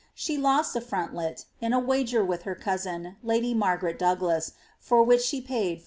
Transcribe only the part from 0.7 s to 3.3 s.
a frontlet, in a wager with her cousin,